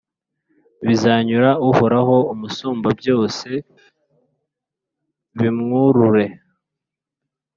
[0.87, 3.49] bizanyura Uhoraho Umusumbabyose,
[5.37, 6.25] bimwurure»